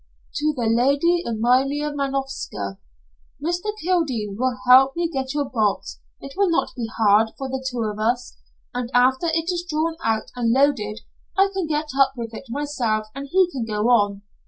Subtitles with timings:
[0.37, 2.79] "To the Lady Amalia Manovska:
[3.39, 3.65] "Mr.
[3.83, 5.99] Kildene will help me get your box.
[6.19, 8.35] It will not be hard, for the two of us,
[8.73, 11.01] and after it is drawn out and loaded
[11.37, 14.23] I can get up with it myself and he can go on.